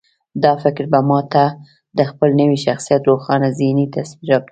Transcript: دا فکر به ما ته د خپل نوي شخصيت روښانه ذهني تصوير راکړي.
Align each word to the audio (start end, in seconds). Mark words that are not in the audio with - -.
دا 0.43 0.51
فکر 0.63 0.83
به 0.91 0.99
ما 1.09 1.19
ته 1.33 1.43
د 1.97 1.99
خپل 2.09 2.29
نوي 2.41 2.57
شخصيت 2.65 3.01
روښانه 3.09 3.47
ذهني 3.59 3.85
تصوير 3.95 4.27
راکړي. 4.31 4.49